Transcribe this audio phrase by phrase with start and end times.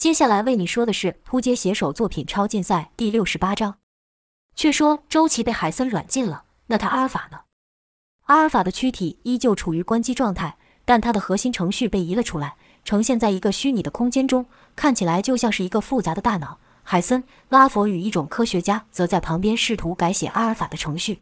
[0.00, 3.76] 接下来为你说的是扑街写手作品超竞赛第六十八章。
[4.56, 7.40] 却说周琦被海森软禁了，那他阿尔法呢？
[8.22, 16.58] 阿尔法的躯体依旧处于关机状态，但它的核心程序被移了出来，呈现在一个虚拟的空间中，看起来就像是一个复杂的大脑。
[16.82, 21.20] 海森、拉佛与一种科学家则在旁边试图改写阿尔法的程序。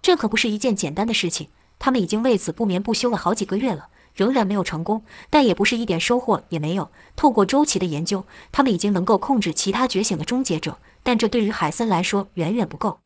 [0.00, 1.48] 这可不是一件简单的事情，
[1.80, 3.88] 他们已经为此不眠不休了好几个月了。
[4.18, 6.90] 仍然没有成功，但也不是一点收获也没有。
[7.14, 12.98] 透过周琦的研究，他们已经能够控制其他觉醒的终结者，但这对于海森来说远远不够。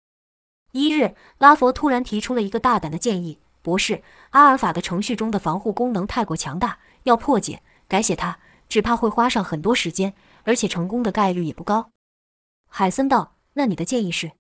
[0.72, 8.38] 一日，拉佛突然提出了一个大胆的建议：“博士，阿尔法的程序中的防护功能太过强大，要破解改写它，
[8.70, 11.90] 只怕会花上很多时间，而且成功的概率也不高。”
[12.70, 14.32] 海森道：“那你的建议是？”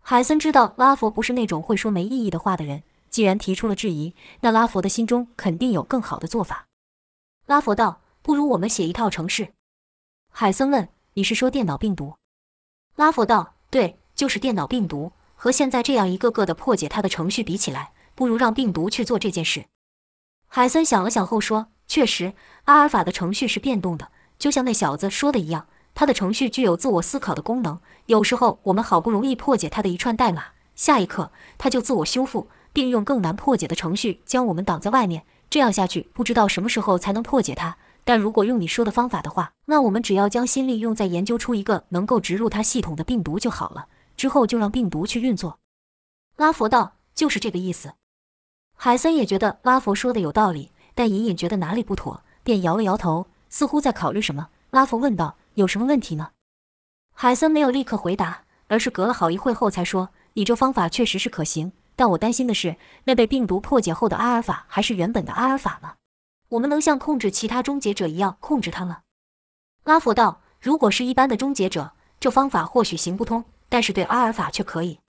[0.00, 2.84] 海森知道拉佛不是那种会说没意义的话的人。
[3.10, 6.66] 既然提出了质疑，那拉佛的心中肯定有更好的做法。
[7.46, 9.54] 拉佛道：“不如我们写一套程式。”
[10.30, 12.14] 海森问：“你是说电脑病毒？”
[12.96, 15.12] 拉佛道：“对，就是电脑病毒。
[15.34, 19.66] 和现在这样一个个的破解它的程序比起来，不如让病毒去做这件事。”
[20.48, 27.80] 海森想了想后说：“确实，阿尔法的程序是变动的，就像那小子说的一样，他的程序具有自我思考的功能。
[28.06, 37.76] 有时候我们好不容易破解他的一串代码，下一刻他就自我修复。”并用更难破解的程序将我们挡在外面，这样下去不知道什么时候才能破解它。
[38.04, 45.58] 但如果用你说的方法的话，那我们只要将心力用在研究出一个能够植入它系统的病毒就好了，之后就让病毒去运作。
[46.36, 47.92] 拉佛道：“就是这个意思。”
[48.74, 54.48] 海森也觉得拉佛说的有道理，但隐隐觉得哪里不妥，便摇了摇头，似乎在考虑什么。
[54.70, 56.30] 拉佛问道：“有什么问题呢？”
[57.12, 65.96] 海森没有立刻回答，而是隔了好一会后才说：“你这方法确实是可行。”但我担心的是，那被病毒破解后的阿尔法还是原本的阿尔法吗？
[66.50, 69.00] 我们能像控制其他终结者一样控制它吗？
[69.82, 71.90] 拉佛道：“如果是一般的终结者，
[72.20, 75.00] 这方法或许行不通，但是对阿尔法却可以。”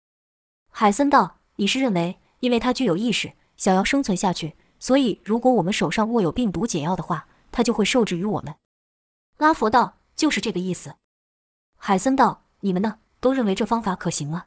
[0.72, 8.54] 海森道：“你是认为，因为它具有意识，想要生存下去，所以如果我们手上握有病毒解药的话，它就会受制于我们？”
[9.36, 10.94] 拉佛道：“就是这个意思。”
[11.76, 13.00] 海森道：“你们呢？
[13.20, 14.46] 都认为这方法可行吗？”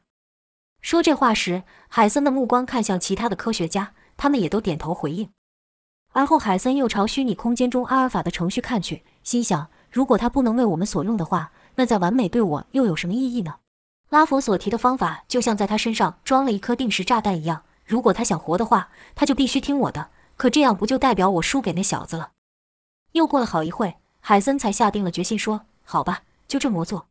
[0.81, 5.29] 说这话时，海森的目光看向其他的科学家，他们也都点头回应。
[6.13, 13.55] 而后，海森又朝虚拟空间中阿尔法的程序看去，心想：如果它不能为我们所用的话，那在完美对我又有什么意义呢？
[14.09, 20.09] 拉佛所提的方法就像在他身上装了一颗定时炸弹一样，如果他想活的话，他就必须听我的。
[20.35, 22.31] 可这样不就代表我输给那小子了？
[23.11, 27.07] 又过了好一会，海森才下定了决心，说：“好吧，就这么做。”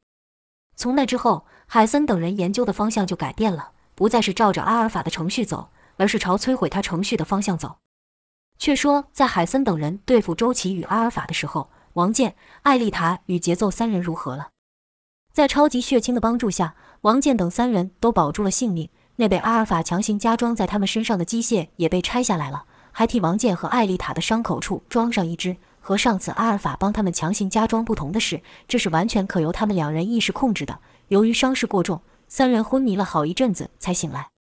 [0.77, 7.77] 从那之后，海森等人研究的方向就改变了，不再是照着阿尔法的程序走，而是朝摧毁他程序的方向走。
[8.59, 14.49] 却说，在海森等人对付周琦与阿尔法的时候，王健、艾丽塔与节奏三人如何了？
[15.33, 18.91] 在超级血清的帮助下，王健等三人都保住了性命。
[19.15, 25.57] 那被阿尔法强行加装在他们身上的机械也被拆下来了，还替王健和艾丽塔的伤口处装上一只。
[25.83, 30.81] 和上次阿尔法帮他们强行加装不同的是，这是完全可由他们两人意识控制的。
[31.11, 34.31] 由于伤势过重，三人昏迷了好一阵子才醒来。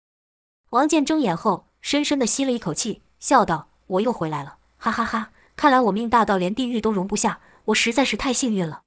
[0.70, 5.32] 王健睁眼后，深深地吸了一口气，笑道：“我又回来了，哈哈哈！
[5.56, 8.82] 看来我命大到连地狱都容不下，我实在是太幸运了。”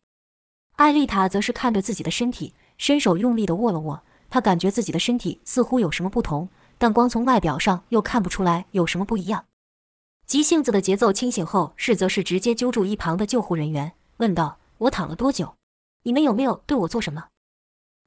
[0.78, 9.44] 艾丽塔则是看着自己的身体，伸手用力地握了握，她感觉自己的身体似乎有什么不同，但光从外表上又看不出来有什么不一样。
[10.26, 15.56] 急性子的节奏清醒后，是则是直接揪住一旁的救护人员，问道：“我躺了多久？
[16.04, 17.26] 你们有没有对我做什么？”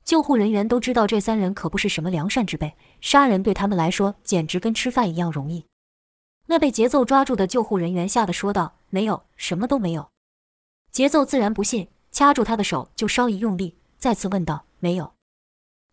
[0.07, 5.67] 救护人员都知道这三人可不是什么良善之辈，杀人对他们来说简直跟吃饭一样容易。
[6.47, 10.09] 那被节奏抓住的救护人员吓得说道：“没有，什么都没有。”
[10.93, 15.13] 节奏自然不信，掐住他的手就稍一用力，再次问道：“没有？”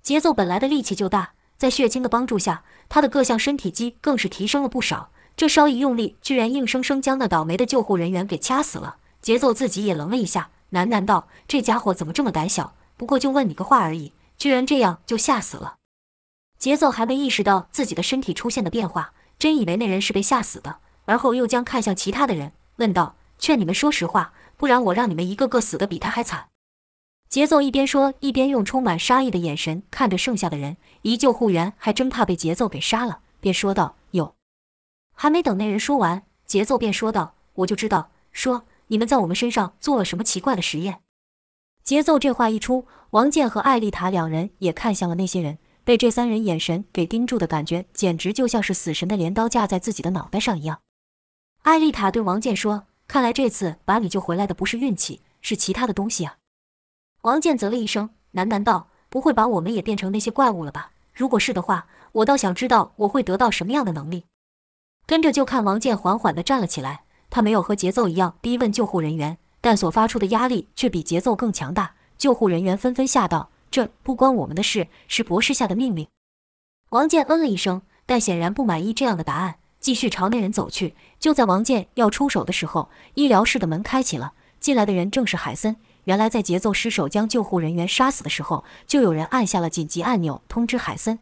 [0.03, 5.09] 节奏本来的力气就大，在血清的帮助下，他的各项身体肌更是提升了不少。
[5.35, 8.97] 这稍一用力，居然硬生生将那倒霉的救护人员给掐死了。
[9.23, 12.75] 节奏自己也愣了一下，喃喃道：“这家伙怎么这么胆小？
[12.97, 15.77] 不过就问你个话而已，居然这样就吓死了。”
[16.57, 26.47] 节奏还没意识到自己的身体出现的变化，真以为那人是被吓死的，而后又将看向其他的人，问道：“劝你们说实话，不然我让你们一个个死的比他还惨。”
[27.27, 30.77] 节奏一边说，一边用充满杀意的眼神看着剩下的人。
[31.01, 34.35] 一救护员还真怕被节奏给杀了，便说道：“有。”
[35.13, 41.01] 还没等那人说完，节奏便说道：“我就知道，说你们在我们身上做了什么奇怪的实验。”
[41.83, 50.79] 节奏这话一出，王健和艾丽塔两人也看向了那些人，被这三人眼神给盯住的感觉，简直就像是死神的镰刀架在自己的脑袋上一样。
[51.63, 56.37] 艾丽塔对王健说：“看来这次把你救回来的不是运气，是其他的东西啊！
[57.23, 60.93] 王健啧了一声，喃喃道：“不会把我们也变成那些怪物了吧？
[61.13, 64.23] 如果是的话，我倒想知道我会得到什么样的能力。”
[65.05, 71.95] 跟着就看王健缓缓地站了起来，他没有和节奏一样逼问救护人员，但所发出的压力却比节奏更强大。
[72.17, 76.05] 救护人员纷纷吓到：“这不关我们的事，是博士下的命令。”
[76.91, 80.95] 王健嗯了一声，但显然不满意这样的答案，继续朝那人走去。
[81.17, 85.77] 就在王健要出手的时候，医疗室的门开启了，进来的人正是海森。
[86.03, 91.19] 原来，在节奏失手将救护人员杀死的时候，就有人按下了紧急按钮通知海森。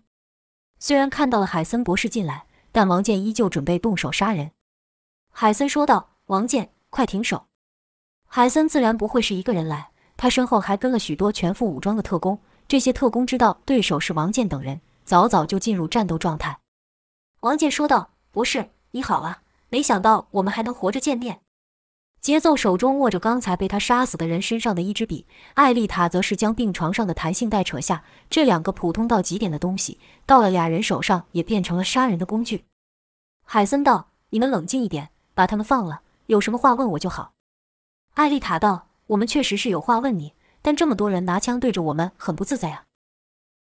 [0.79, 4.49] 虽然看到了海森博士进来，但王健依旧准备动手杀人。
[5.31, 7.45] 海森说道：“王健，快停手！”
[8.33, 12.39] 海森自然不会是一个人来，他身后还跟了许多全副武装的特工。
[12.65, 16.57] 这些特工知道对手是王健等人，早早就进入战斗状态。
[17.41, 19.41] 王健说道：“博士，你好啊！
[19.67, 21.41] 没想到我们还能活着见面。”
[22.21, 25.25] 节奏手中握着刚才被他杀死的人身上的一支笔，
[25.55, 28.05] 艾丽塔则是将病床上的弹性带扯下。
[28.29, 32.63] 这两个普通到极点的东西，到了俩人手上也变成了杀人的工具。
[33.43, 37.33] 海森道：“你们冷静一点，把他们放了，有什么话问我就好。”
[38.13, 42.83] 艾丽塔道：“我们确实是有话问你，但这么多人拿枪对着我们，很不自在啊。”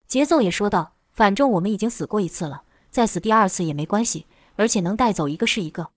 [0.09, 4.27] 节奏也说道：“反正我们已经死过一次了，再死第二次也没关系，
[4.57, 5.91] 而且能带走一个是一个。”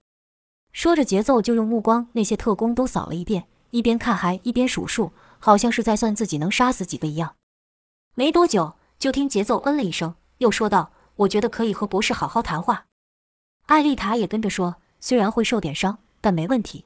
[0.72, 7.36] 说着，节奏就用目光那些特工都扫了一遍，一边看还一边数数，好像是在算自己能杀死几个一样。
[8.14, 12.86] 没多久，就听节奏嗯了一声，又说道：“我觉得可以和博士好好谈话。”
[13.66, 16.86] 艾丽塔也跟着说：“虽然会受点伤，但没问题。”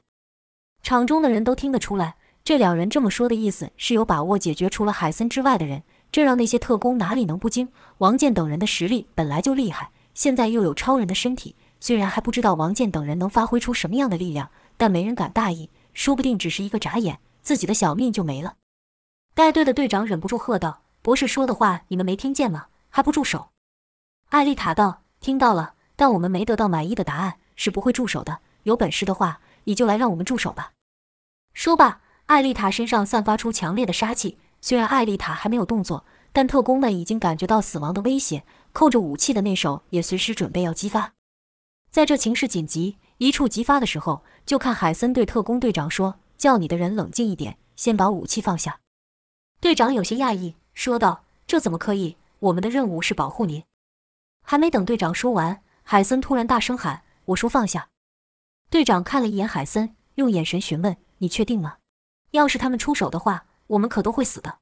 [0.88, 7.68] 场中的人都听得出来，这两人这么说的意思是有把握解决除了海森之外的人，这让那些特工哪里能不惊？
[7.98, 11.54] 王健等人的实力本来就厉害，现在又有超人的身体。
[11.78, 18.54] 虽然还不知道王健等人能发挥出什么样的力量，但没人敢大意，说不定只是一个眨眼，自己的小命就没了。
[19.34, 22.68] 带队的队长忍不住喝道：“博士说的话你们没听见吗？
[22.88, 23.50] 还不住手！”
[24.32, 28.38] 艾丽塔道：“听到了，但我们没得到满意的答案，是不会住手的。
[28.62, 30.72] 有本事的话，你就来让我们住手吧。”
[31.58, 34.38] 说罢，艾丽塔身上散发出强烈的杀气。
[34.60, 41.14] 虽然艾丽塔还没有动作，但特工们已经感觉到死亡的威胁，扣着武器的那手也随时准备要激发。
[41.90, 48.78] 在这情势紧急、一触即发的时候，就看海森对特工队长说：“叫你的人冷静一点，先把武器放下。”
[49.60, 52.16] 队长有些讶异，说道：“这怎么可以？
[52.38, 53.64] 我们的任务是保护您。”
[54.46, 57.88] 还没等队长说完，海森突然大声喊：“我说放下！”
[58.70, 61.76] 队长看了一眼海森，用眼神询问：“你确定吗？
[62.32, 64.58] 要是他们出手的话，我们可都会死的。”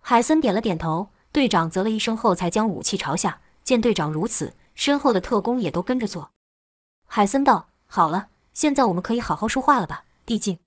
[0.00, 1.10] 海森点了点头。
[1.32, 3.40] 队长啧了一声后，才将武器朝下。
[3.64, 6.32] 见队长如此，身后的特工也都跟着做。
[7.06, 10.58] 海森道：“好了，现在我们可以好好说话了吧？”毕竟，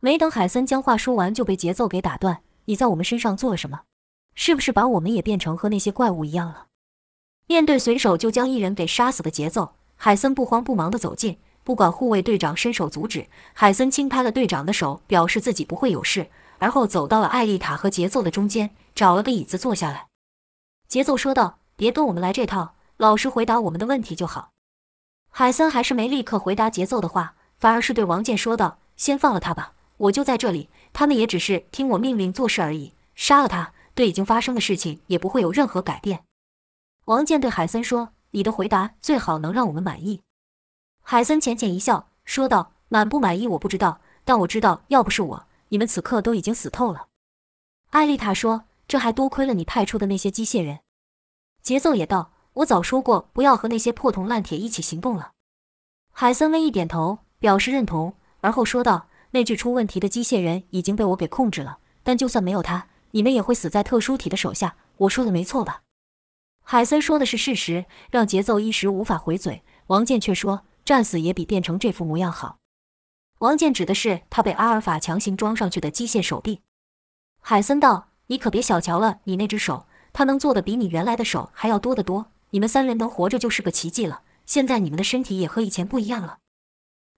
[0.00, 2.42] 没等海森将话说完，就被节奏给打断。
[2.64, 3.82] 你在我们身上做了什么？
[4.34, 6.68] 是不是把我们也变成和那些怪物一样了？
[7.46, 16.28] 面对随手就将一人给杀死的节奏，海森不慌不忙地走近，不管护卫队长伸手阻止，海森轻拍了队长的手，表示自己不会有事，
[16.58, 20.06] 而后走到了艾丽塔和节奏的中间，找了个椅子坐下来。
[20.88, 24.50] 节奏说道：“别跟我们来这套，老实回答我们的问题就好。”
[25.30, 30.68] 海森还是没立刻回答节奏的话，反而是对王健说道：“先放了他吧，我就在这里。
[30.92, 32.92] 他们也只是听我命令做事而已。
[33.14, 36.24] 杀了他，对已经发生的事情也不会有任何改变。”
[37.06, 40.20] 王健对海森说：“你的回答最好能让我们满意。”
[41.02, 47.08] 海森浅浅一笑，说道：“满不满意我不知道，但我知道，要不是我，你们此刻都已经死透了。”
[47.90, 50.80] 艾丽塔说：“这还多亏了你派出的那些机械人。”
[51.62, 52.32] 节奏也道。
[52.56, 55.32] 我早说过，不要和那些破铜烂铁一起行动了。
[56.12, 64.76] 海森微一点头，表示认同，而后说道：“那具出问题的机械人已经被我给控制了，但就算没有他，你们也会死在特殊体的手下。
[64.98, 65.80] 我说的没错吧？”
[66.62, 69.62] 海森说的是事实，让节奏一时无法回嘴。
[69.86, 72.58] 王健却说：“战死也比变成这副模样好。”
[73.40, 76.62] 王健指的是他被阿尔法强行装上去的机械手臂。
[77.40, 84.22] 海森道：“你可别小瞧了你那只手，他能做的比你原来的手还要多得多。”你们三人能活着就是个奇迹了。
[84.44, 86.38] 现在你们的身体也和以前不一样了。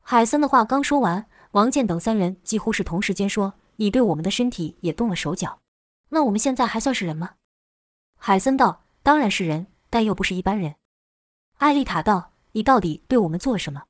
[0.00, 5.59] 海森的话刚说完，王健等三人几乎是同时间说：“你对我们的身体也动了手脚，
[6.11, 7.33] 那我们现在还算是人吗？”
[8.16, 10.76] 海森道：“当然是人，但又不是一般人。”
[11.59, 13.84] 艾丽塔道：“你到底对我们做什么？”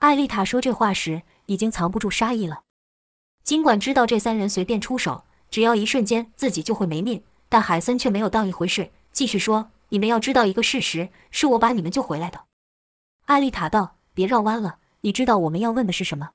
[0.00, 2.64] 艾丽塔说这话时已经藏不住杀意了。
[3.42, 9.70] 尽管知道这三人随便出手，只要一瞬间自己就会没命，但海森却没有当一回事，继续说。
[9.90, 12.46] 你们要知道一个事实，是我把你们救回来的。
[13.26, 16.30] 艾丽塔道：“别绕弯了，你知道我们要问的是什么？”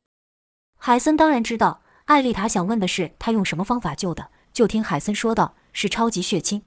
[0.79, 1.81] 海森当然知道。
[2.05, 6.63] 艾丽塔想问的是他用什么方法救的，就听海森说道：“是超级血清。”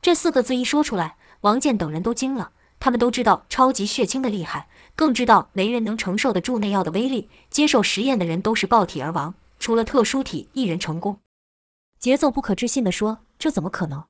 [0.00, 2.52] 这四个字一说出来，王健等人都惊了。
[2.86, 7.28] 他们都知道超级血清的厉害，更知道没人能承受得住那药的威力。
[7.50, 11.18] 接受实验的人都是爆体而亡，除了特殊体一人成功。
[11.98, 14.04] 节奏不可置信地说：“这怎么可能？”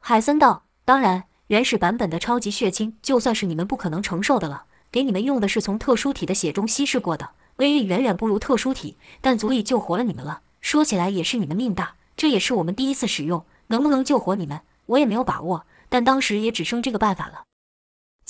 [0.00, 4.64] 海森道：“当然，原始版本的超级血清就算是你们不可能承受的了。
[4.90, 10.40] 给你们用的是从特殊体的血中稀释过的，威力远远不如特殊体，但足以救活了你们了。
[10.62, 15.66] 说起来也是你们命大，这也是我们第一次使用，能不能救活你们，我也没有把握。
[15.90, 17.42] 但当时也只剩这个办法了。”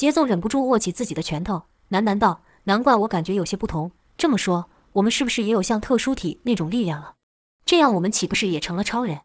[0.00, 3.90] 节奏忍不住握起自己的拳头，喃喃道：“难怪我感觉有些不同。
[4.16, 7.16] 这么说，我们是不是也有像特殊体那种力量了？
[7.66, 9.20] 这样我们岂不是也成了超人？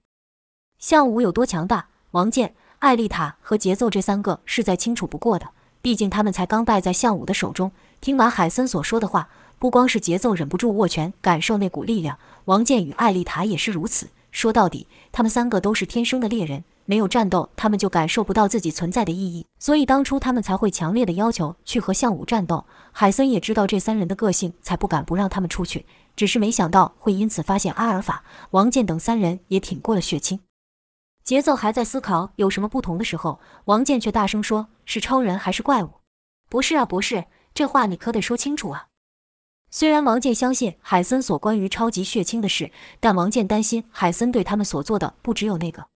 [0.78, 1.88] 项武有多强大？
[2.12, 5.52] 王健、艾丽塔和节奏这三个是再清楚不过的。
[5.82, 7.72] 毕竟他们才刚败在项武的手中。
[8.02, 14.10] 听完海森所说的话，不光是节奏忍不住握拳感受那股力量，王健与艾丽塔也是如此。
[14.36, 22.64] 说到底，他们三个都是天生的猎人。”没有战斗，他们就感受不到自己存在的意义，所以当初他们才会强烈的要求去和项武战斗。
[22.92, 25.88] 海森也知道这三人的个性，才不敢不让他们出去。
[26.16, 30.42] 只是没想到会因此发现阿尔法、王健等三人也挺过了血清。
[31.24, 35.90] 节奏还在思考有什么不同的时候，王健却大声说：“是超人还是怪物
[36.50, 37.26] ？”“不是啊，博士，
[37.56, 38.90] 这话你可得说清楚啊！”
[39.78, 45.88] 虽然王健相信海森所关于超级血清的事，但王健担心海森对他们所做的不只有那个。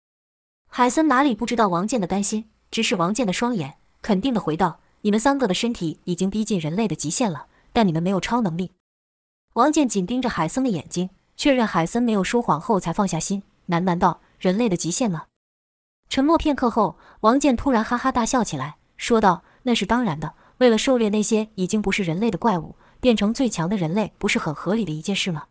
[0.68, 8.74] 海森哪里不知道王健的担心，直视王健的双眼，肯定的回道：“你们三个的身体已经逼近人类的极限了，但你们没有超能力。”
[9.56, 15.28] 王健紧盯着海森的眼睛，确认海森没有说谎后，才放下心，喃喃道：“人类的极限吗？”
[16.10, 25.48] 沉默片刻后，王健突然哈哈大笑起来，说道：“那是当然的，为了狩猎那些已经不是人类的怪物，变成最强的人类，不是很合理的一件事吗？”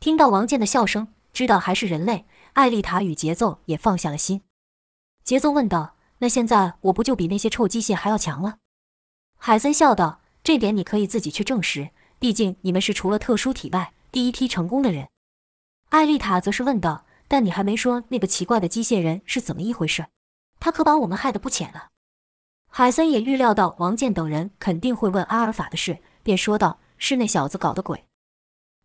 [0.00, 2.26] 听到王健的笑声，知道还是人类。
[2.54, 4.42] 艾丽塔与节奏也放下了心。
[5.22, 8.58] 节奏问道：“那现在我不就比那些臭机械还要强了？”
[9.38, 15.08] 海森笑道：“这点你可以自己去证实，毕竟你们是除了特殊体外第一批成功的人。”
[15.90, 20.06] 艾丽塔则是问道：“但你还没说那个奇怪的机械人是怎么一回事？
[20.58, 21.90] 他可把我们害得不浅了。”
[22.70, 25.98] 海森也预料到王健等人肯定会问阿尔法的事，
[26.28, 28.04] 便说道：“是那小子搞的鬼。”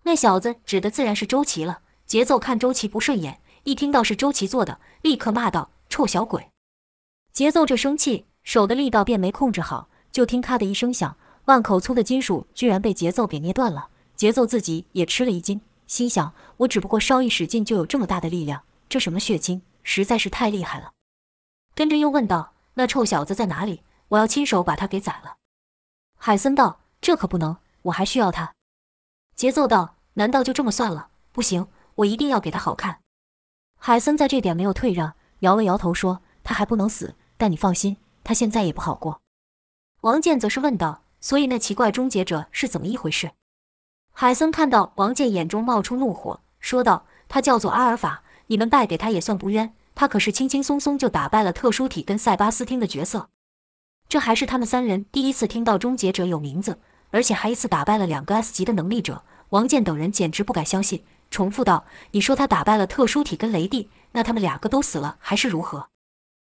[0.03, 1.81] 那小子指的自然是周琦了。
[2.05, 3.41] 节奏看周琦不顺眼。
[3.65, 6.49] 一听到是周琦做的，立刻骂道：“臭小鬼！”
[7.33, 13.89] 节奏这生气，手的力道便没控制好，就听咔的一声响，万口粗的金属居然被节奏给捏断了。
[14.15, 16.33] 节奏自己也吃了一惊，心想
[16.63, 20.91] ：“我只不过稍一使劲就有这么大的力量，这什么血清，实在是太厉害了。”
[21.75, 23.81] 跟着又问道：“那臭小子在哪里？
[24.07, 25.35] 我要亲手把他给宰了。”
[26.17, 28.53] 海森道：“这可不能，我还需要他。”
[29.35, 31.09] 节奏道：“难道就这么算了？
[31.33, 33.01] 不行，我一定要给他好看。”
[33.77, 39.19] 海森在这点没有退让，摇了摇头说：“他还不能死，但你放心，他现在也不好过。”
[40.01, 43.31] 王健则是问道：“所以那奇怪终结者是怎么一回事？”
[44.15, 49.75] 海森看到王健眼中冒出怒火，说道：“他叫做阿尔法，你们败给他也算不冤。
[49.95, 53.29] 他可是轻轻松松就打败了特殊体跟塞巴斯汀的角色，
[54.07, 56.79] 这还是他们三人第一次听到终结者有名字，
[57.13, 59.21] 而且还一次打败了两个 S 级的能力者。
[59.49, 65.87] 王健等人简直不敢相信。”重复道：“你说他打败了特殊体跟雷帝，那他们两个都死了还是如何？”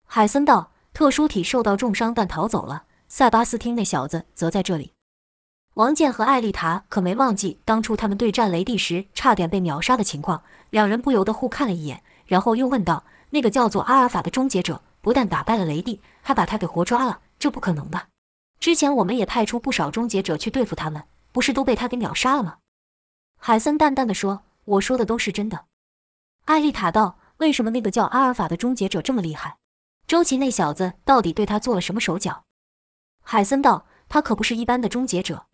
[0.08, 4.94] 海森道：“特殊体受到重伤但逃走了，塞巴斯汀那小子则在这里。”
[5.76, 17.20] 王健和艾丽塔可没忘记当初他们对战雷帝时差点被秒杀的情况，两人不由得互看了一眼，然后又问道：“那个叫做阿尔法的终结者不但打败了雷帝，还把他给活抓了？
[17.38, 18.08] 这不可能吧？
[18.63, 21.03] 之前我们也派出不少终结者去对付他们，
[21.34, 22.60] 不是都被他给秒杀了吗？”
[23.38, 24.43] 海森淡淡的说。
[24.63, 25.65] 我说的都是真的，
[26.46, 29.58] 艾丽塔道：“为什么那个叫阿尔法的终结者这么厉害？
[30.08, 32.46] 周琦那小子到底对他做了什么手脚？”
[33.22, 35.48] 海森道：“他可不是一般的终结者。”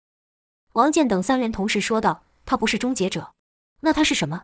[0.73, 3.31] 王健等三人同时说道：“他不是终结者，
[3.79, 4.43] 那他是什么？”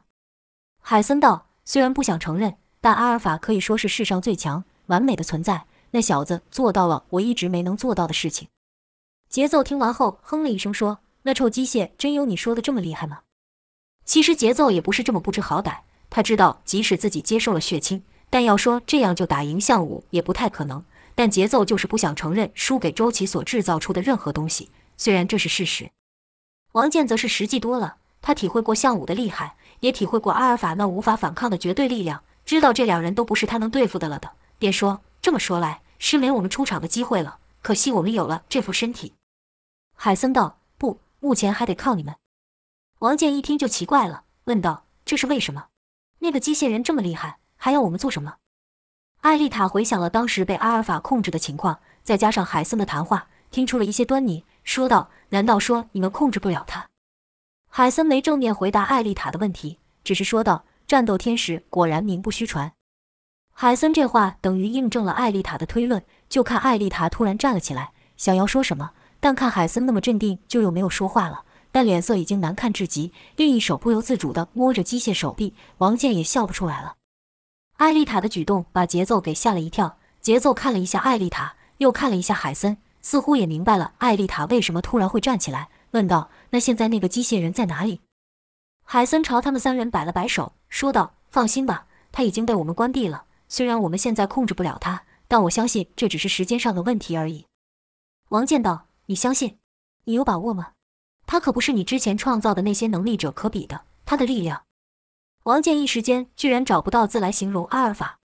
[0.82, 5.68] 海森道：“虽然不想承认，但阿尔法可以说是世上最强、完美的存在。
[5.92, 8.48] 那小子做到了我一直没能做到的事情。”
[9.36, 13.20] 节奏听完后哼了一声说：“那臭机械真有你说的这么厉害吗？”
[14.06, 20.82] 其实节奏也不是这么不知好歹，他知道即使自己接受了血清，但要说这样就打赢项武也不太可能。
[21.16, 25.92] 但节奏就是不想承认输给周琦所制造出的任何东西，虽然这是事实。
[26.72, 37.40] 王健则是实际多了，他体会过项武的厉害，也体会过阿尔法那无法反抗的绝对力量，知道这两人都不是他能对付的了的，便说：“这么说来，是没我们出场的机会了。
[37.62, 39.12] 可惜我们有了这副身体。”
[39.96, 42.16] 海森道：“不，目前还得靠你们。”
[43.00, 45.68] 王健一听就奇怪了，问道：“这是为什么？
[46.20, 48.36] 那个机械人这么厉害，还要我们做什么？”
[49.22, 56.90] 艾丽塔回想了当时被阿尔法控制的情况，再加上海森的谈话，听出了一些端倪，说道：“难道说你们控制不了他？”
[57.70, 62.72] 海森没正面回答艾丽塔的问题，只是说道：“战斗天使果然名不虚传。”
[63.52, 66.04] 海森这话等于印证了艾丽塔的推论。
[66.28, 68.92] 就看艾丽塔突然站了起来，想要说什么，
[69.26, 71.46] 但看海森那么镇定，就又没有说话了。
[71.72, 75.56] 但脸色已经难看至极，另一手不由自主地摸着机械手臂。
[75.80, 76.94] 王健也笑不出来了。
[77.78, 79.98] 艾丽塔的举动把节奏给吓了一跳。
[80.22, 88.02] 节奏看了一下艾丽塔，又看了一下海森，似乎也明白了艾丽塔为什么突然会站起来，问道：“那现在那个机械人在哪里？”
[88.86, 93.24] 海森朝他们三人摆了摆手，说道：“放心吧，他已经被我们关闭了。
[93.50, 97.48] 虽然我们现在控制不了他。”但我相信这只是时间上的问题而已。
[98.30, 99.60] 王健道：“你相信？
[100.06, 100.74] 你有把握吗？
[101.26, 103.86] 他可不是你之前创造的那些能力者可比的。
[104.06, 104.64] 他的力量……”
[105.44, 108.20] 王健一时间居然找不到字来形容阿尔法。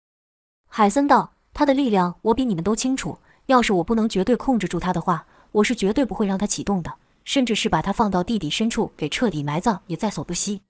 [0.68, 3.18] 海森道：“他的力量我比你们都清楚。
[3.46, 6.94] 要是我不能绝对控制住他的话，我是绝对不会让他启动的，
[7.24, 10.62] 甚至是把他放到地底深处给彻底埋葬也在所不惜。”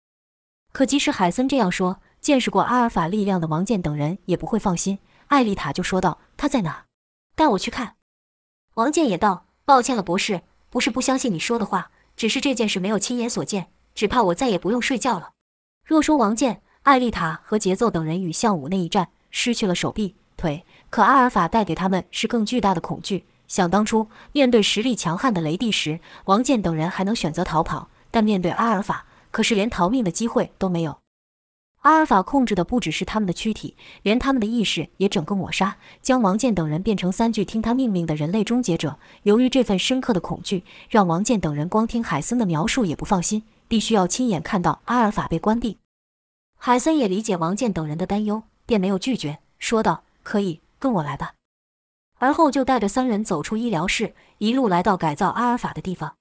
[0.72, 4.98] 可即使海森这样说，见识过阿尔法力量的王健等人也不会放心。
[5.28, 6.84] 艾丽塔就说道：“他在哪？
[7.34, 7.96] 带我去看。”
[8.74, 15.32] 王健也道：“抱歉了，博士，不是不相信你说的话，只是这件事没有亲眼所见，只怕我再也不用睡觉了。”
[15.84, 23.26] 若说王健、艾丽塔和节奏等人与向武那一战失去了手臂、腿，可阿尔法带给他们是更巨大的恐惧。
[23.46, 30.96] 想当初面对实力强悍的雷帝时，王健等人还能选择逃跑，但面对阿尔法，可是连逃命的机会都没有。
[31.88, 38.98] 阿尔法控制的不只是他们的躯体，连他们的意识也整个抹杀，将王健等人变成三具听他命令的人类终结者。
[39.22, 45.78] 由于这份深刻的恐惧，让王健等人光听海森的描述也不放心，必须要亲眼看到阿尔法被关闭。
[46.58, 51.32] 海森也理解王健等人的担忧，便没有拒绝，说道：“可以，跟我来吧。”
[52.20, 56.16] 而后就带着三人走出医疗室，一路来到改造阿尔法的地方。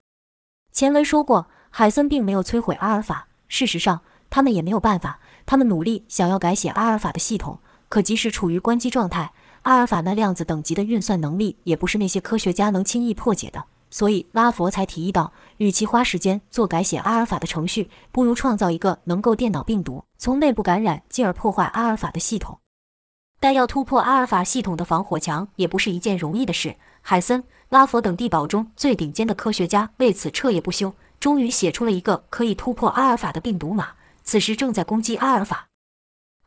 [0.71, 3.99] 前文说过，海森并没有摧毁阿尔法，事实上，
[4.30, 5.19] 他们也没有办法。
[5.47, 9.31] 他们努力想要改写阿尔法的系统，可即使处于关机状态，
[9.62, 13.63] 阿尔法那量子等级的运算能力也不是那些科学家能轻易破解的。
[13.89, 22.60] 所以拉佛才提议道：与其花时间做改写阿尔法的程序，不如创造一个能够电脑病毒，从内部感染，进而破坏阿尔法的系统。
[23.39, 26.75] 但要突破阿尔法系统的防火墙，也不是一件容易的事。
[27.01, 33.91] 海森、拉佛等地堡中最顶尖的科学家为此彻夜不休，终于写出了一个可以突破阿尔法的病毒码。
[34.27, 35.69] 此时正在攻击阿尔法，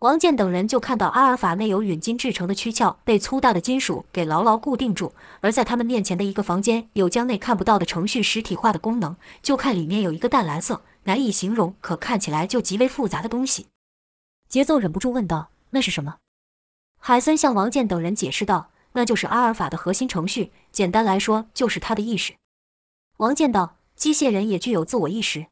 [0.00, 13.68] 王健等人就看到阿尔法内有陨金制成的躯壳被粗大的金属给牢牢固定住，而在他们面前的一个房间有将内看不到的程序实体化的功能，就看里面有一个淡蓝色、难以形容可看起来就极为复杂的东西。
[14.46, 16.18] 节奏忍不住问道：“那是什么？”
[17.00, 22.34] 海森向王健等人解释道：“那就是阿尔法的核心程序，简单来说就是他的意识。”
[23.16, 25.46] 王健道：“机械人也具有自我意识。”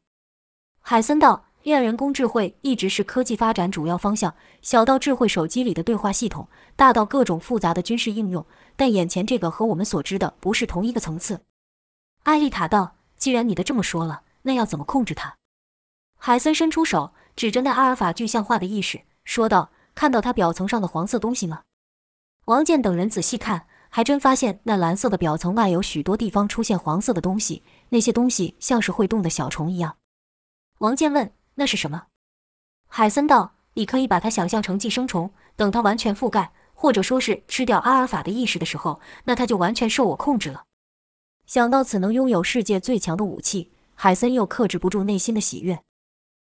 [0.81, 1.47] 海森道。
[1.63, 8.45] 验人工智慧一直是科技发展主要方向，小到智慧手机里的对话系统，大到各种复杂的军事应用。
[8.77, 11.41] 但眼前这个和我们所知的不是同一个层次。
[12.23, 15.35] 艾丽塔道：“既然你的这么说了，那要怎么控制它？”
[16.17, 21.63] 海森伸出手指着那阿尔法具象化的意识，说道：“看到它表层上的黄色东西吗？”
[22.45, 29.97] 王健等人仔细看，还真发现那蓝色的表层外有许多地方出现黄色的东西，那些东西像是会动的小虫一样。
[30.79, 31.29] 王健问。
[31.55, 32.07] 那是什么？
[32.87, 40.63] 海森道：“你可以把它想象成寄生虫，等它完全覆盖，或者说是吃掉阿尔法的意识的时候，那它就完全受我控制了。”
[41.45, 45.81] 想到此能拥有世界最强的武器，海森又克制不住内心的喜悦。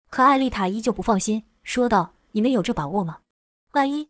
[0.10, 3.20] 可艾丽塔依旧不放心，说道：“你们有这把握吗？
[3.74, 4.10] 万一……”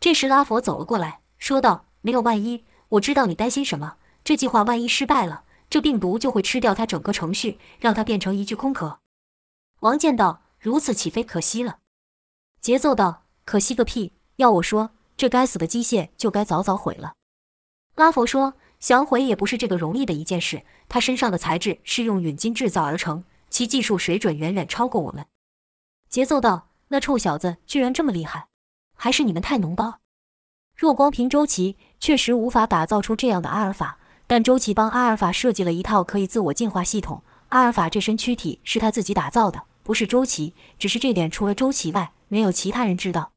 [0.00, 3.96] 这时拉佛走了过来，说道：“没有万一，我知道你担心什么。
[4.24, 9.00] 这计划万一失败了，这病毒就会吃掉它整个程序，让它变成一具空壳。”
[9.82, 11.78] 王健道：“如此岂非可惜了？”
[12.62, 14.12] 节奏道：“可惜个屁！
[14.36, 17.14] 要我说，这该死的机械就该早早毁了。”
[17.96, 20.64] 拉佛说：“想毁也不是这个容易的一件事。
[20.88, 25.26] 他身上的材质是用陨金制造而成，其技术水准远远超过我们。”
[26.08, 28.46] 节奏道：“那臭小子居然这么厉害，
[28.94, 29.98] 还是你们太脓包？
[30.76, 33.98] 若光凭周琦，确实无法打造出这样的阿尔法。
[34.28, 43.32] 但周琦帮阿尔法设计了一套可以自我进化系统，阿尔法这身躯体是他自己打造的。”不是周琦，只是这点除了周琦外，没有其他人知道。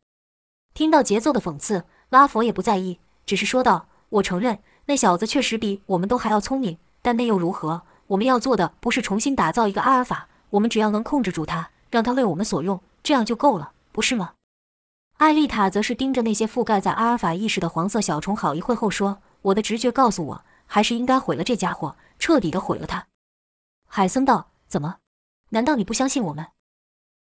[0.73, 7.83] 听到节奏的讽刺，拉佛也不在意，只是说道：“我承认，那小子确实比我们都还要聪明，但那又如何？
[8.07, 14.33] 我们要做的不是重新打造一个阿尔法，我们只要能控制住他，让他为我们所用，这样就够了，不是吗？
[15.17, 23.07] 艾丽塔则是盯着那些覆盖在阿尔法意识的黄色小虫好一会后说：“我的直觉告诉我，还是应该毁了这家伙，彻底的毁了他。”
[23.87, 24.97] 海森道：“怎么？
[25.55, 26.47] 难道你不相信我们？”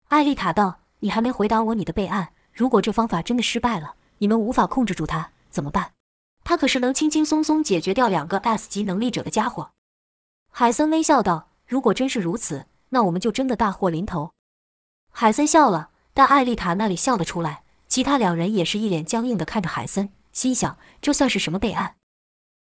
[0.09, 2.33] 艾丽塔道：“你还没回答我你的备案。
[2.53, 5.93] 如果这方法真的失败了，你们无法控制住他，怎么办？
[6.43, 9.71] 他可是能轻轻松松解决掉两个 S 级能力者的家伙。”
[10.51, 14.31] 海森微笑道：“如果真是如此，那我们就真的大祸临头。”
[15.11, 17.63] 海森笑了，但艾丽塔那里笑得出来。
[17.87, 21.95] 其他两人也是一脸僵硬的看着海森，心想这算是什么备案？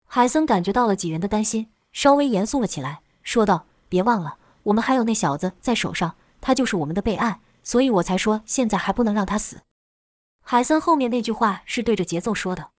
[0.08, 9.62] 海森感觉到了几人的担心，稍微严肃了起来，说道：“别忘了，我们还有那小子在手上，他就是我们的备案，所以我才说现在还不能让他死。”
[10.44, 12.72] 海森后面那句话是对着节奏说的。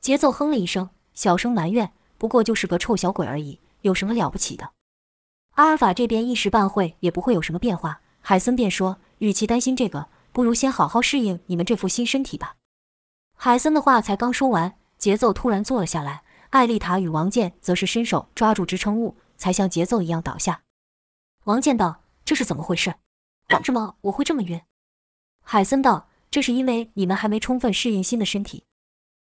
[0.00, 4.70] 节奏哼了一声，小声埋怨：“不过就是个臭小鬼而已，有什么了不起的？”
[5.56, 12.56] 阿尔法这边一时半会也不会有什么变化，海森便说：“与其担心这个。”不如先好好适应你们这副新身体吧。
[13.36, 16.22] 海森的话才刚说完，节奏突然坐了下来。
[16.48, 20.62] 艾丽塔与王健则是伸手抓住支撑物，才像节奏一样倒下。
[21.44, 22.94] 王健道：“这是怎么回事？
[23.48, 24.60] 为什么我会这么晕？”
[25.42, 28.64] 海森道：“这是因为你们还没充分适应新的身体。”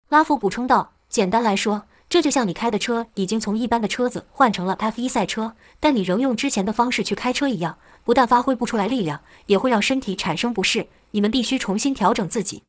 [0.09, 10.87] 拉夫补充道：“简单来说，这就像你开的车已经从一般的车子换成了 F1 赛车，但你仍用之前的方式去开车一样。”不但发挥不出来力量，也会让身体产生不适。
[11.11, 12.63] 你们必须重新调整自己。”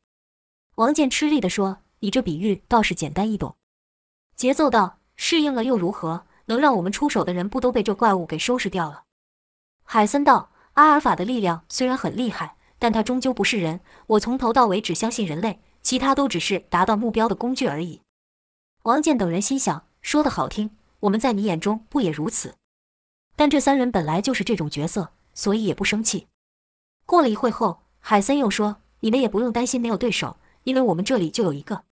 [0.74, 3.54] 王健吃力地说，“你这比喻倒是简单易懂。”
[4.34, 6.26] 节奏道：“适应了又如何？
[6.46, 9.04] 能让我们出手的人不都被这怪物给收拾掉了？”
[9.90, 13.80] 海森道：“阿尔法的力量虽然很厉害，但他终究不是人。
[14.06, 18.02] 我从头到尾只相信人类，其他都只是达到目标的工具而已。”
[18.84, 22.56] 王健等人心想：“说的好听，我们在你眼中不也如此？
[23.34, 26.26] 但这三人本来就是这种角色。”所以也不生气。
[27.06, 31.84] 过了一会后，海森又说：“你们也不用担心没有对手，因为我们这里就有一个。”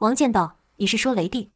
[0.00, 1.52] 王健道：“你是说雷帝？”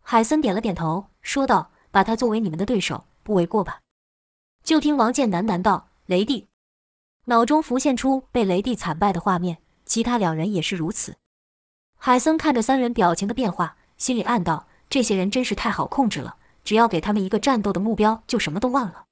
[0.00, 3.80] 海森点了点头，说道：“把他作为你们的对手，不为过吧？”
[4.66, 6.48] 就听王健喃喃道：“雷帝。”
[7.26, 11.14] 脑中浮现出被雷帝惨败的画面，其他两人也是如此。
[11.96, 19.04] 海森看着三人表情的变化，心里暗道：“这些人真是太好控制了，只要给他们一个战斗的目标，就什么都忘了。”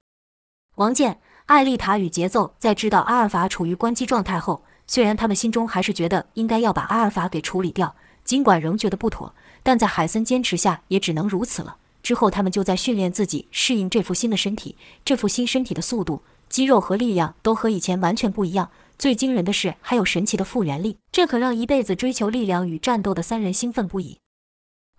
[0.75, 11.77] 王健、艾丽塔与节奏在知道阿尔法处于关机状态后，虽然他们心中还是觉得应该要把阿尔法给处理掉，尽管仍觉得不妥，但在海森坚持下，也只能如此了。
[12.05, 14.77] 之后，他们就在训练自己适应这副新的身体。
[15.03, 18.69] 这副新身体的速度、肌肉和力量都和以前完全不一样。
[18.99, 24.19] 最惊人的是，还有神奇的复原力，这可让一辈子追求力量与战斗的三人兴奋不已。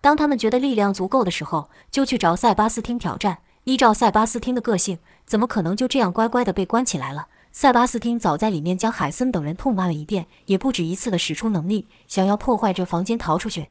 [0.01, 3.37] 当他们觉得力量足够的时候，就去找塞巴斯汀挑战。
[3.63, 7.27] 依照塞巴斯汀的个性，怎么可能就这样乖乖的被关起来了？
[7.53, 13.69] 塞巴斯汀早在里面将海森等人痛骂了一遍，也不止一次的使出能力，想要破坏这房间逃出去。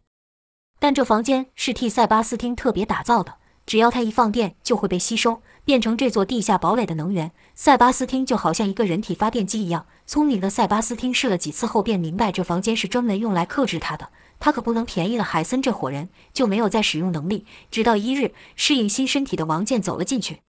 [0.79, 7.33] 但这房间是替塞巴斯汀特别打造的，只要他一放电，就会被吸收，变成这座地下堡垒的能源。
[7.55, 14.11] 塞巴斯汀就好像一个人体发电机一样，聪明的塞巴斯汀试了几次后，便明白这房间是专门用来克制他的。
[14.39, 17.47] 他可不能便宜了海森这伙人，就没有再使用能力。
[17.71, 20.43] 直到一日，适应新身体的王健走了进去，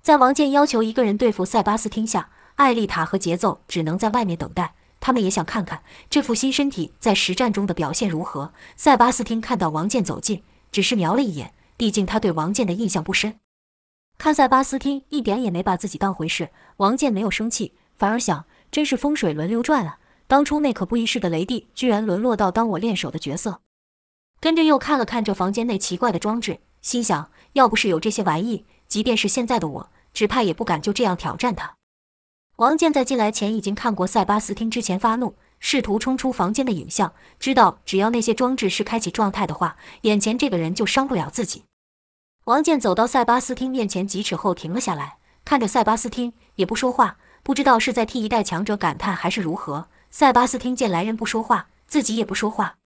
[0.00, 4.74] 在王健要求一个人对付塞巴斯汀下，艾丽塔和节奏只能在外面等待。
[5.00, 8.52] 他们也想看看这副新身体在实战中的表现如何。
[8.76, 13.38] 塞巴斯汀看到王健走近，只是瞄了一眼，毕竟他对王健的印象不深。
[14.18, 19.98] 看塞巴斯汀一点也没把自己当回事，王健没有生气，反而想：真是风水轮流转啊。
[20.26, 23.60] 当初那可不一世的雷帝，居然沦落到当我练手的角色。
[24.40, 31.77] 跟着又看了看这房间内奇怪的装置，心想：要不是有这些玩意，即便是现在的我，只怕也不敢就这样挑战他。
[32.58, 41.62] 王健在进来前已经看过塞巴斯汀之前发怒、试图冲出房间的影像，知道只要那些装置是开启状态的话，眼前这个人就伤不了自己。
[42.46, 49.88] 王健走到塞巴斯汀面前几尺后停了下来，看着塞巴斯汀，也不说话，不知道是在替一代强者感叹还是如何。
[50.10, 52.78] 塞巴斯汀见来人不说话，自己也不说话。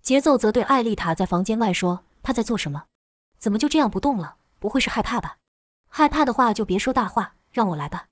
[0.00, 2.84] 节奏则对艾丽塔在房间外说：“他在做什么？
[3.36, 4.36] 怎么就这样不动了？
[4.60, 5.38] 不会是害怕吧？
[5.88, 8.04] 害怕的话就别说大话，让我来吧。”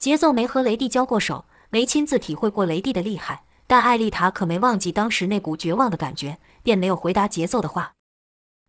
[0.00, 7.92] 节奏没和雷帝交过手，没亲自体会过雷帝的厉害，但艾丽塔可没忘记当时那股绝望的感觉，便没有回答节奏的话。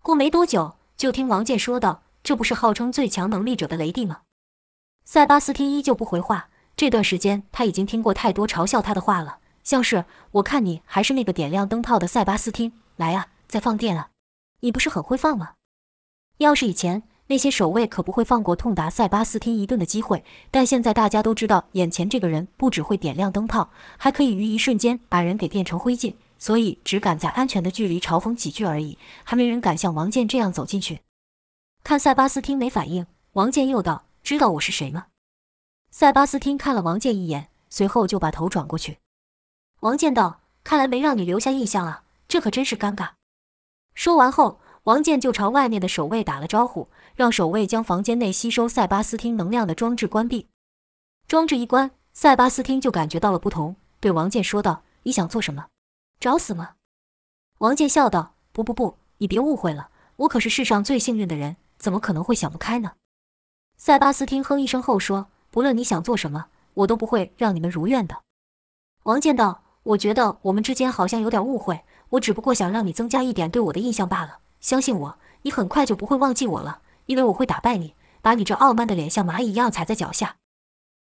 [0.03, 4.23] 过没多久，就听王健说道：“这不是号称最强能力者的雷帝吗？”
[5.05, 6.49] 塞巴斯汀依旧不回话。
[6.75, 14.09] 这段时间他已经听过太多嘲笑他的话了，像是“我看你还是那个点亮灯泡的塞巴斯汀，来啊，再放电啊，
[14.59, 15.53] 你不是很会放吗？”
[16.39, 20.21] 要是以前那些守卫可不会放过痛打塞巴斯汀一顿的机会。
[20.51, 30.99] 但现在大家都知道，眼前这个人不只会点亮灯泡，还可以于一瞬间把人给变成灰烬，所以只敢在安全的距离嘲讽几句而已，还没人敢像王健这样走进去。
[31.85, 35.05] 看塞巴斯汀没反应，王健又道：“知道我是谁吗？”
[35.89, 38.97] 塞巴斯汀看了王健一眼，随后就把头转过去。
[39.79, 43.11] 王健道：“看来没让你留下印象啊，这可真是尴尬。”
[43.95, 44.59] 说完后。
[44.85, 50.47] 王健就朝外面的守卫打了招呼，让守卫将房间内吸收塞巴斯汀能量的装置关闭。
[51.27, 55.67] 装置一关，塞巴斯汀就感觉到了不同，对王健说道：“你想做什么？
[56.19, 56.71] 找死吗？”
[57.59, 62.93] 王健笑道：“不不不，你别误会了，我可是世上最幸运的人，怎么可能会想不开呢？”
[63.77, 68.23] 塞巴斯汀哼一声后说：“不论你想做什么，我都不会让你们如愿的。”
[69.05, 80.37] 王健道：“我觉得我们之间好像有点误会，我只不过想让你增加一点对我的印象罢了。”相信我，你很快就不会忘记我了，因为我会打败你，把你这傲慢的脸像蚂蚁一样踩在脚下。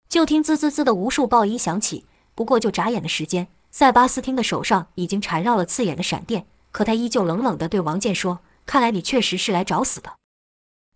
[0.09, 10.15] 就听滋滋滋的无数爆音响起，不过就眨眼的时间，塞巴斯汀的手上已经缠绕了刺眼的闪电，可他依旧冷冷地对王健说：“看来你确实是来找死的。”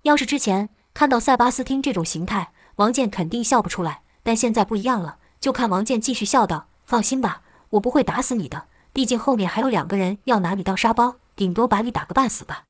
[0.03, 12.65] 要是之前看到塞巴斯汀这种形态，王健肯定笑不出来，但现在不一样了，就看王健继续笑道：“放心吧，我不会打死你的，毕竟后面还有两个人要拿你当沙包。”顶多把你打个半死吧！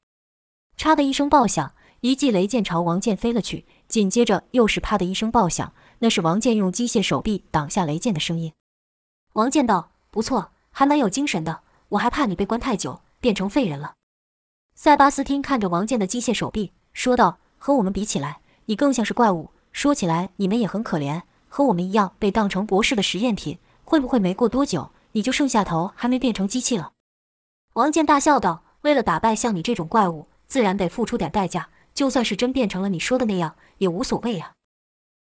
[0.76, 8.52] 嚓的一声爆响，一记雷剑朝王健飞了去，紧接着又是啪的一声爆响，那是王健用机械手臂挡下雷剑的声音。
[9.34, 11.60] 王健道：“不错，还蛮有精神的。
[11.90, 13.94] 我还怕你被关太久，变成废人了。”
[14.74, 19.50] 塞巴斯汀看着王健的机械手臂，说道：“和我们比起来，你更像是怪物。
[19.72, 23.58] 说起来，你们也很可怜，和我们一样被当成博士的实验品。
[23.84, 26.92] 会不会没过多久，你就剩下头还没变成机器了？”
[27.76, 31.68] 王健大笑道：“为了打败像你这种怪物，自然得付出点代价。
[31.92, 34.52] 就算是真变成了你说的那样，也无所谓啊。”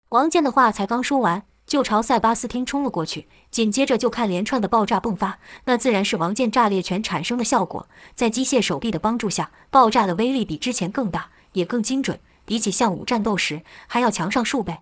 [0.08, 3.28] 王健的话才刚说完，就朝塞巴斯汀冲了过去。
[3.50, 7.86] 紧接着就看连串的爆炸迸发，那自然是王健炸裂拳产生的效果。
[8.14, 14.78] 在机械手臂的帮助下，爆炸的威力比之前更大，也更精准，比起向武战斗时还要强上数倍。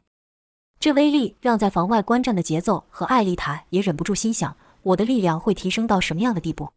[0.79, 6.69] 这威力让在房外观战的节奏和艾丽塔也忍不住心想：我的力量会提升到什么样的地步？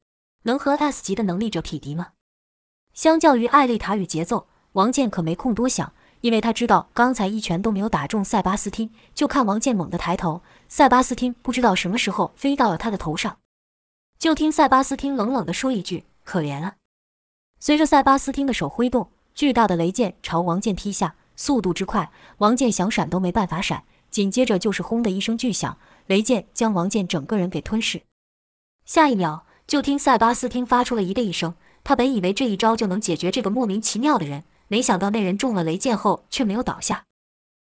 [0.44, 2.10] 能和 S 级的能力者匹敌吗？
[2.94, 8.92] 相较于艾丽塔与节奏，王健可没空多想，因为他知道刚才一拳都没有打中塞巴斯汀。
[9.14, 13.38] 就看王健猛地抬头，塞巴斯汀不知道什么时候飞到了他的头上。
[14.18, 16.76] 就听塞巴斯汀冷冷地说一句：“可怜啊！”
[17.60, 23.84] 随着塞巴斯汀的手挥动，巨大的雷剑朝王健劈下，速度之快，王健想闪都没办法闪。
[24.10, 28.02] 紧接着就是轰的一声巨响，雷剑将王健整个人给吞噬。
[28.86, 29.46] 下一秒。
[29.70, 31.54] 就听塞巴斯汀发出了一个一声，
[31.84, 37.04] 他本以为这一招就能解决这个莫名其妙的人，没想到那人中了雷箭后却没有倒下，